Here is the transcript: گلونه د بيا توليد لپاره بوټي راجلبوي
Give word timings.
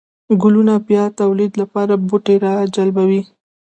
گلونه 0.41 0.73
د 0.79 0.83
بيا 0.87 1.03
توليد 1.19 1.51
لپاره 1.61 1.93
بوټي 2.07 2.35
راجلبوي 2.45 3.21